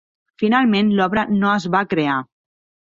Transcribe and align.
Finalment 0.43 0.89
l'obra 1.01 1.27
no 1.37 1.53
es 1.59 1.69
va 1.77 1.87
crear. 1.95 2.21